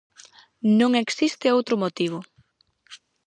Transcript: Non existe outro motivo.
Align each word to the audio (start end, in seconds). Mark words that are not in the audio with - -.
Non 0.79 0.91
existe 1.03 1.53
outro 1.57 1.75
motivo. 1.83 2.19